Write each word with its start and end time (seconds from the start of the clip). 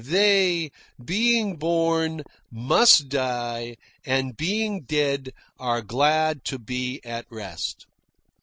They, 0.03 0.71
being 1.05 1.57
born, 1.57 2.23
must 2.49 3.07
die, 3.07 3.75
and, 4.03 4.35
being 4.35 4.81
dead, 4.81 5.29
are 5.59 5.83
glad 5.83 6.43
to 6.45 6.57
be 6.57 7.01
at 7.05 7.27
rest." 7.29 7.85